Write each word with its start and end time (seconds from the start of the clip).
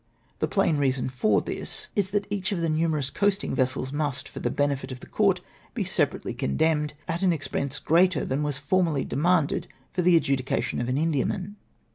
The 0.39 0.47
plain 0.47 0.77
reason 0.77 1.09
for 1.09 1.41
this 1.41 1.89
is, 1.95 2.09
that 2.09 2.25
each 2.31 2.51
of 2.51 2.59
the 2.59 2.69
numerous 2.69 3.11
coasting 3.11 3.53
vessels 3.53 3.93
must, 3.93 4.27
for 4.27 4.39
the 4.39 4.49
benefit 4.49 4.91
of 4.91 4.99
the 4.99 5.05
court, 5.05 5.41
be 5.75 5.83
separately 5.83 6.33
condemned, 6.33 6.93
at 7.07 7.21
an 7.21 7.31
expense 7.31 7.77
greater 7.77 8.25
than 8.25 8.39
ADDRESS 8.39 8.39
TO 8.39 8.39
TllH 8.39 8.39
ELECTORS. 8.39 8.39
2(5.'; 8.39 8.45
was 8.63 8.67
formerly 8.67 9.05
demanded 9.05 9.67
for 9.93 10.01
the 10.01 10.17
adjudication 10.17 10.81
of 10.81 10.89
an 10.89 10.97
Indiaman 10.97 11.55